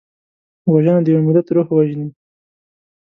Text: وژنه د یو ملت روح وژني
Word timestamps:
وژنه 0.71 1.01
د 1.03 1.07
یو 1.13 1.21
ملت 1.27 1.47
روح 1.55 1.67
وژني 1.77 2.09